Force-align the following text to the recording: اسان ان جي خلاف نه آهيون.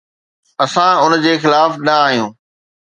اسان 0.63 0.93
ان 1.03 1.11
جي 1.23 1.33
خلاف 1.43 1.71
نه 1.85 1.93
آهيون. 2.05 2.31